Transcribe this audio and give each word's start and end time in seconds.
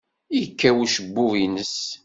Yekkaw 0.39 0.77
ucebbub-nnes. 0.83 1.77